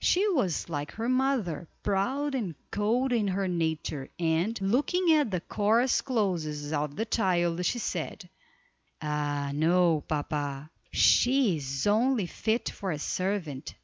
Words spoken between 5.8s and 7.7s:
clothes of the child,